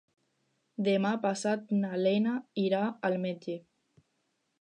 [0.85, 2.33] Demà passat na Lena
[2.65, 3.59] irà al metge.